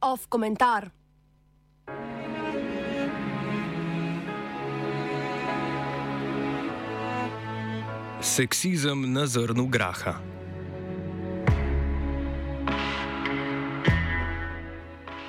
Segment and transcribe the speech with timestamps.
[0.00, 0.90] Off komentar.
[8.20, 10.39] Seksizem na zrnu graha.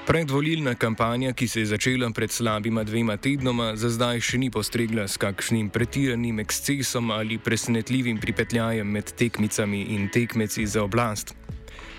[0.02, 5.05] Predvolilna kampanja, ki se je začela pred slabima dvema tednoma, za zdaj še ni postregla
[5.05, 11.36] s kakšnim pretiranim ekscesom ali presenetljivim pripetljajem med tekmicami in tekmeci za oblast.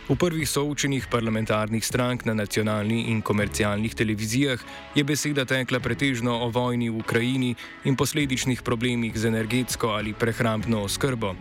[0.08, 4.58] V prvih soočenih parlamentarnih strank na nacionalni in komercialnih televizijah
[4.98, 10.82] je beseda tekla pretežno o vojni v Ukrajini in posledičnih problemih z energetsko ali prehrambno
[10.82, 11.36] oskrbo.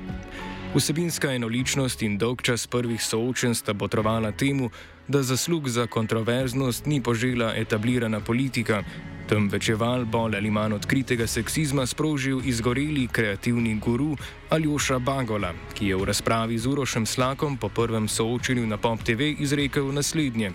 [0.75, 4.69] Vsebinska enoličnost in dolgčas prvih soočen sta potrovala temu,
[5.11, 8.83] da zaslug za kontroverznost ni požela etablirana politika,
[9.29, 14.15] temveč je val bolj ali manj odkritega seksizma sprožil izgoreli kreativni guru
[14.49, 19.35] Aljoša Bagola, ki je v razpravi z Urošem Slakom po prvem soočenju na Pop TV
[19.39, 20.51] izrekel naslednje.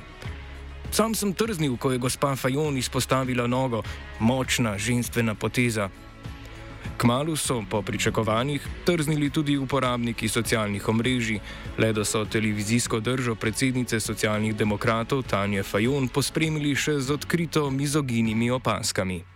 [0.91, 3.83] Sam sem trznil, ko je gospa Fajon izpostavila nogo,
[4.21, 5.91] močna ženstvena poteza.
[6.97, 11.41] Kmalu so po pričakovanjih trznili tudi uporabniki socialnih omrežij,
[11.79, 18.51] le da so televizijsko držo predsednice socialnih demokratov Tanje Fajon pospremili še z odkrito mizoginimi
[18.51, 19.36] opaskami.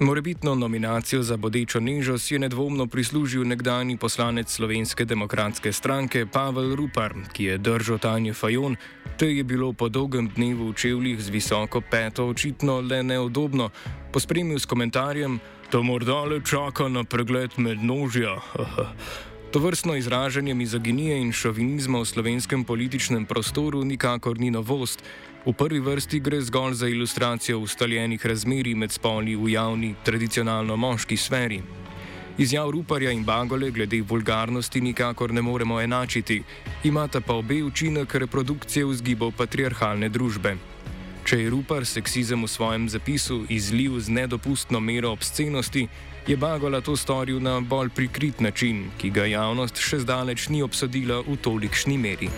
[0.00, 6.74] Morebitno nominacijo za bodečo nežo si je nedvomno prislužil nekdani poslanec Slovenske demokratske stranke Pavel
[6.76, 8.76] Rupar, ki je držal Tanje Fajon,
[9.16, 13.70] te je bilo po dolgem dnevu v čevljih z visoko peto očitno le neudobno,
[14.12, 18.36] pospremil s komentarjem: To morda le čaka na pregled med nožja.
[19.56, 25.02] To vrstno izražanje mizoginije in šovinizma v slovenskem političnem prostoru nikakor ni novost.
[25.46, 31.16] V prvi vrsti gre zgolj za ilustracijo ustaljenih razmerij med spoli v javni, tradicionalno moški
[31.16, 31.62] sferi.
[32.38, 36.42] Izjav Ruparja in Bagole glede vulgarnosti nikakor ne moremo enačiti,
[36.84, 40.75] imata pa obe učinek reprodukcije vzgibov patriarhalne družbe.
[41.26, 45.88] Če je Rupar seksizem v svojem zapisu izlil z nedopustno mero obscenosti,
[46.22, 51.26] je Bagola to storil na bolj prikrit način, ki ga javnost še zdaleč ni obsodila
[51.26, 52.30] v tolikšni meri.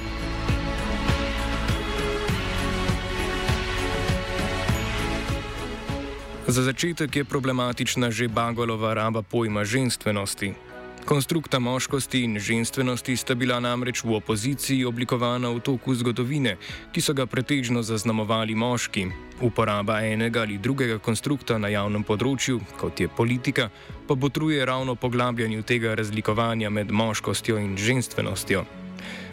[6.48, 10.67] Za začetek je problematična že Bagolova raba pojma ženstvenosti.
[11.08, 16.58] Konstrukta moškosti in ženstvenosti sta bila namreč v opoziciji oblikovana v toku zgodovine,
[16.92, 19.06] ki so ga pretežno zaznamovali moški.
[19.40, 23.70] Uporaba enega ali drugega konstrukta na javnem področju, kot je politika,
[24.04, 28.66] pa botruje ravno poglabljanju tega razlikovanja med moškostjo in ženstvenostjo.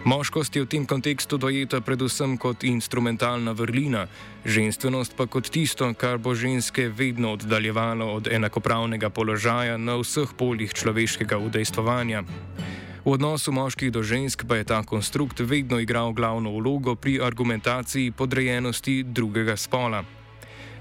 [0.06, 4.06] Moškost je v tem kontekstu dojeta predvsem kot instrumentalna vrlina,
[4.46, 10.74] ženstvenost pa kot tisto, kar bo ženske vedno oddaljevalo od enakopravnega položaja na vseh poljih
[10.74, 12.24] človeškega udejstvovanja.
[13.06, 18.12] V odnosu moških do žensk pa je ta konstrukt vedno igral glavno vlogo pri argumentaciji
[18.12, 20.04] podrejenosti drugega spola.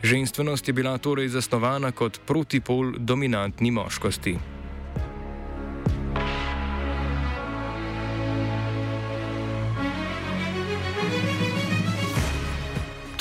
[0.04, 4.53] Ženstvenost je bila torej zasnovana kot protipol dominantni moškosti.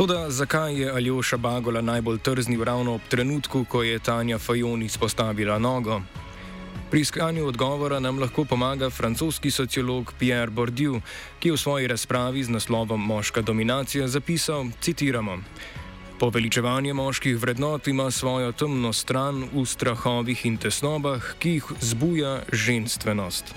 [0.03, 5.59] Toda zakaj je Aljoša Bagola najbolj trznil ravno ob trenutku, ko je Tanja Fajon izpostavila
[5.59, 6.01] nogo?
[6.91, 10.99] Pri iskanju odgovora nam lahko pomaga francoski sociolog Pierre Bourdieu,
[11.39, 15.37] ki je v svoji razpravi z naslovom Moška dominacija zapisal: citiramo.
[16.19, 23.55] Poveličevanje moških vrednot ima svojo temno stran v strahovih in tesnobah, ki jih zbuja ženstvenost.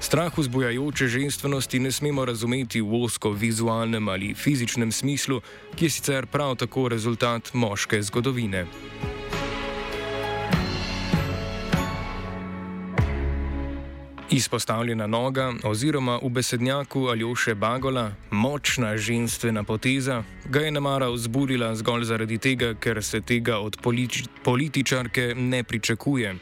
[0.00, 5.40] Strah vzbujajoče ženstvenosti ne smemo razumeti v osko vizualnem ali fizičnem smislu,
[5.76, 8.66] ki je sicer prav tako rezultat moške zgodovine.
[14.30, 22.04] Izpostavljena noga oziroma v besednjaku Aljoše Bagola, močna ženstvena poteza, ga je namara vzburila zgolj
[22.04, 26.34] zaradi tega, ker se tega od politi političarke ne pričakuje.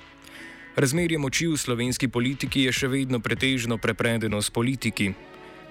[0.79, 5.11] Razmerje moči v slovenski politiki je še vedno pretežno prepredeno s politiki.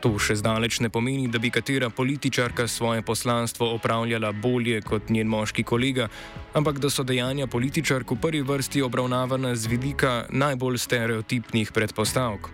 [0.04, 5.32] To še zdaleč ne pomeni, da bi katera političarka svoje poslanstvo opravljala bolje kot njen
[5.32, 6.10] moški kolega,
[6.52, 12.52] ampak da so dejanja političark v prvi vrsti obravnavana z vidika najbolj stereotipnih predpostavk.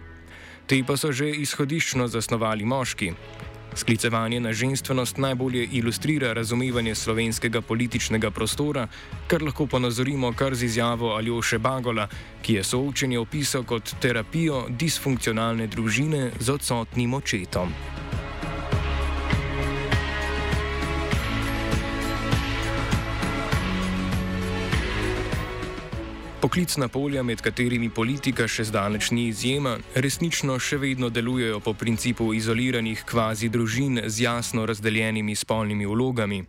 [0.69, 3.15] Te pa so že izhodiščno zasnovali moški.
[3.75, 8.87] Sklicevanje na ženstvenost najbolje ilustrira razumevanje slovenskega političnega prostora,
[9.27, 12.07] kar lahko ponazorimo kar z izjavo Aljoše Bagola,
[12.41, 17.73] ki je soočenje opisal kot terapijo disfunkcionalne družine z odsotnim očetom.
[26.43, 32.33] Poklicna polja, med katerimi politika še zdaleč ni izjema, resnično še vedno delujejo po principu
[32.35, 36.41] izoliranih kvazi družin z jasno razdeljenimi spolnimi vlogami.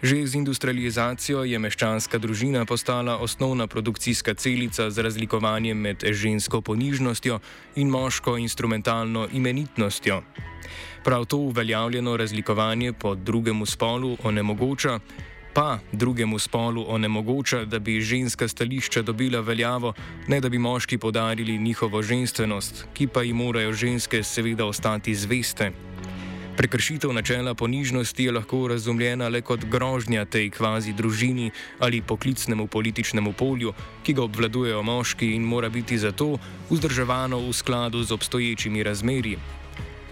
[0.00, 7.40] Že z industrializacijo je meščanska družina postala osnovna produkcijska celica z razlikovanjem med žensko ponižnostjo
[7.76, 10.22] in moško instrumentalno imenitnostjo.
[11.04, 15.00] Prav to uveljavljeno razlikovanje po drugemu spolu onemogoča,
[15.54, 19.92] pa drugemu spolu onemogoča, da bi ženska stališča dobila veljavo,
[20.28, 25.72] ne da bi moški podarili njihovo ženstvenost, ki pa jim morajo ženske seveda ostati zveste.
[26.58, 33.32] Prekršitev načela ponižnosti je lahko razumljena le kot grožnja tej kvazi družini ali poklicnemu političnemu
[33.32, 33.72] polju,
[34.02, 36.38] ki ga obvladujejo moški in mora biti zato
[36.70, 39.38] vzdrževano v skladu z obstoječimi razmerji.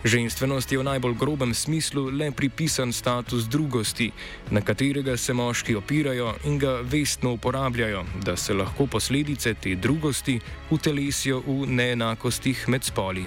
[0.06, 4.12] Ženstvenost je v najbolj grobem smislu le pripisan status drugosti,
[4.50, 10.38] na katerega se moški opirajo in ga vestno uporabljajo, da se lahko posledice te drugosti
[10.70, 13.26] utelesijo v neenakostih med spoli.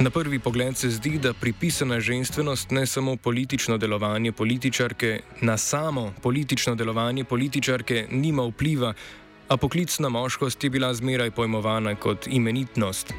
[0.00, 6.12] Na prvi pogled se zdi, da pripisana ženstvenost ne samo politično delovanje političarke, na samo
[6.22, 8.94] politično delovanje političarke nima vpliva,
[9.48, 13.12] a poklicna moškost je bila zmeraj pojmovana kot imenitnost.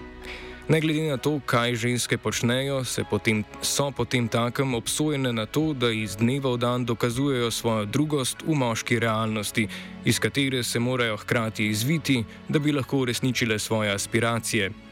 [0.70, 5.92] Ne glede na to, kaj ženske počnejo, potem, so potem takem obsojene na to, da
[5.92, 9.68] iz dneva v dan dokazujejo svojo drugost v moški realnosti,
[10.06, 14.89] iz katere se morajo hkrati izviti, da bi lahko uresničile svoje aspiracije.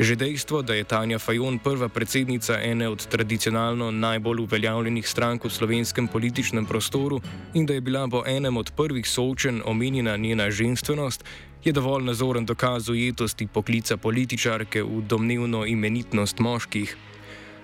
[0.00, 5.52] Že dejstvo, da je Tanja Fajon prva predsednica ene od tradicionalno najbolj uveljavljenih strank v
[5.52, 7.20] slovenskem političnem prostoru
[7.52, 11.24] in da je bila po enem od prvih soočen omenjena njena ženstvenost,
[11.64, 16.96] je dovolj nazoren dokaz ujetosti poklica političarke v domnevno imenitnost moških.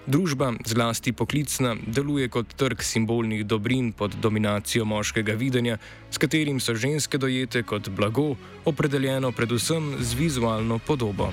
[0.07, 5.79] Družba, zlasti poklicna, deluje kot trg simbolnih dobrin pod dominacijo moškega videnja,
[6.11, 11.33] s katerim so ženske dojete kot blago, opredeljeno predvsem z vizualno podobo.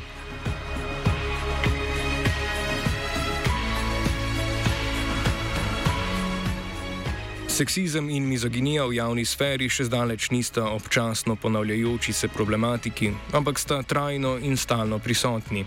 [7.54, 13.78] Seksizem in mizoginija v javni sferi še zdaleč nista občasno ponavljajoči se problematiki, ampak sta
[13.86, 15.62] trajno in stalno prisotni.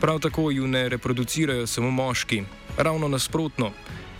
[0.00, 2.42] Prav tako ju ne reproducirajo samo moški,
[2.76, 3.70] ravno nasprotno.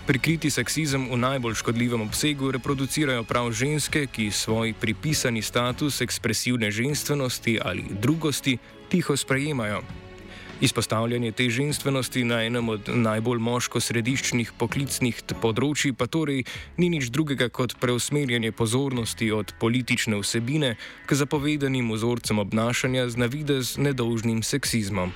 [0.08, 7.58] Prikriti seksizem v najbolj škodljivem obsegu reproducirajo prav ženske, ki svoj pripisani status ekspresivne ženstvenosti
[7.60, 8.56] ali drugosti
[8.88, 9.84] tiho sprejemajo.
[10.60, 16.46] Izpostavljanje te ženstvenosti na enem od najbolj moško-središčnih poklicnih področji pa torej
[16.80, 23.76] ni nič drugega kot preusmerjanje pozornosti od politične vsebine k zapovedanim vzorcem obnašanja z navidez
[23.76, 25.12] nedolžnim seksizmom.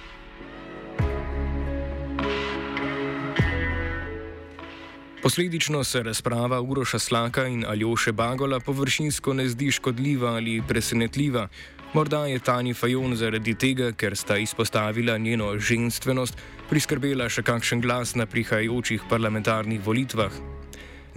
[5.22, 11.48] Posledično se razprava Uroša Slaka in Aljoše Bagola površinsko ne zdi škodljiva ali presenetljiva,
[11.90, 16.36] Morda je Tani Fajon zaradi tega, ker sta izpostavila njeno ženstvenost,
[16.70, 20.30] priskrbela še kakšen glas na prihajajočih parlamentarnih volitvah.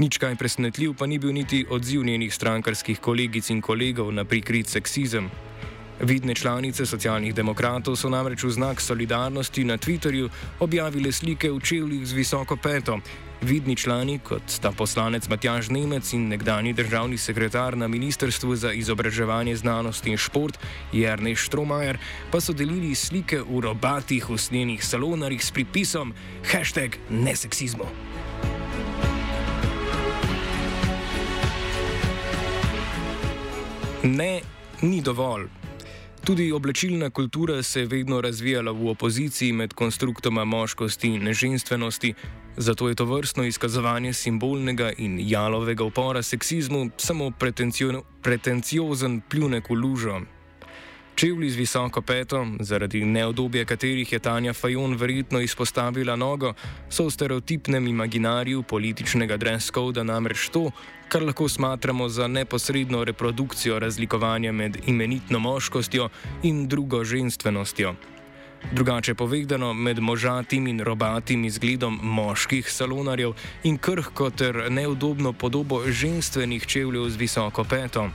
[0.01, 4.65] Nič kaj presenetljiv pa ni bil niti odziv njenih strankarskih kolegic in kolegov na prikrit
[4.65, 5.29] seksizem.
[6.01, 12.07] Vidne članice socialnih demokratov so namreč v znak solidarnosti na Twitterju objavile slike v čevljih
[12.07, 12.97] z visoko peto,
[13.43, 19.55] Vidni člani, kot sta poslanec Matjaž Nemec in nekdani državni sekretar na Ministrstvu za izobraževanje,
[19.55, 20.55] znanost in šport
[20.93, 21.99] Jarnej Štromajer,
[22.31, 26.13] pa so delili slike v robatih usnjenih salonarjih s pripisom
[26.53, 27.89] hashtag neseksizmo.
[34.03, 34.39] Ne,
[34.81, 35.62] ni dovolj.
[36.23, 42.13] Tudi oblečilna kultura se je vedno razvijala v opoziciji med konstruktoma moškosti in ženstvenosti,
[42.57, 47.31] zato je to vrstno izkazovanje simbolnega in jalovega upora seksizmu samo
[48.21, 50.21] pretenciozen pljunek v lužo.
[51.15, 56.53] Čevlji z visoko peto, zaradi neodobja katerih je Tanja Fajon verjetno izpostavila nogo,
[56.89, 60.71] so v stereotipnem imaginariju političnega dreskoda namreč to,
[61.07, 66.09] kar lahko smatramo za neposredno reprodukcijo razlikovanja med imenitno moškostjo
[66.43, 67.95] in drugo ženstvenostjo.
[68.71, 76.65] Drugače povedano, med možatim in robatim izgledom moških salonarjev in krhko ter neudobno podobo ženstvenih
[76.65, 78.09] čevljev z visoko peto.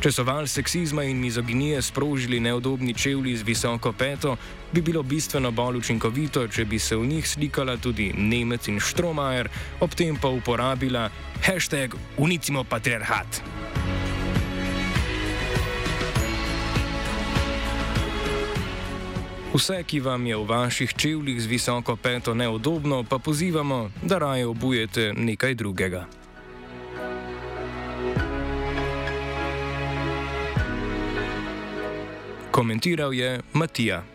[0.00, 4.36] Če so val seksizma in mizoginije sprožili neudobni čevlji z visoko peto,
[4.72, 9.48] bi bilo bistveno bolj učinkovito, če bi se v njih slikala tudi Nemec in Štromajer,
[9.80, 11.08] ob tem pa uporabila
[11.46, 13.40] hashtag Unicimo patriarhat.
[19.54, 24.46] Vse, ki vam je v vaših čevljih z visoko peto neudobno, pa pozivamo, da raje
[24.46, 26.23] obujete nekaj drugega.
[32.54, 34.13] Komentiral je Matija.